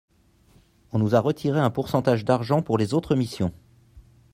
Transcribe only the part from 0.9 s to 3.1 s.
on nous a retiré un pourcentage d'argent pour les